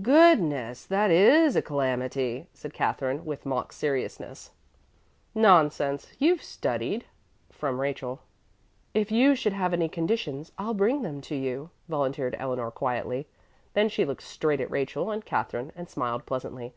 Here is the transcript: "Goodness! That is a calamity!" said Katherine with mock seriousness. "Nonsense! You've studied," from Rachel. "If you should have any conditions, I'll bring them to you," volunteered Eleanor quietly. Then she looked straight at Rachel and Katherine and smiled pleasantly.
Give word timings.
"Goodness! 0.00 0.86
That 0.86 1.10
is 1.10 1.56
a 1.56 1.60
calamity!" 1.60 2.46
said 2.54 2.72
Katherine 2.72 3.26
with 3.26 3.44
mock 3.44 3.70
seriousness. 3.70 4.50
"Nonsense! 5.34 6.06
You've 6.18 6.42
studied," 6.42 7.04
from 7.52 7.78
Rachel. 7.78 8.22
"If 8.94 9.12
you 9.12 9.34
should 9.34 9.52
have 9.52 9.74
any 9.74 9.90
conditions, 9.90 10.52
I'll 10.56 10.72
bring 10.72 11.02
them 11.02 11.20
to 11.20 11.34
you," 11.36 11.68
volunteered 11.86 12.34
Eleanor 12.38 12.70
quietly. 12.70 13.28
Then 13.74 13.90
she 13.90 14.06
looked 14.06 14.22
straight 14.22 14.62
at 14.62 14.70
Rachel 14.70 15.10
and 15.10 15.22
Katherine 15.22 15.70
and 15.76 15.86
smiled 15.86 16.24
pleasantly. 16.24 16.72